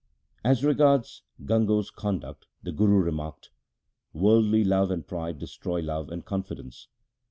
[0.43, 3.51] As regards Gango' s conduct the Guru remarked,'
[4.13, 6.87] Worldly love and pride destroy love and con fidence.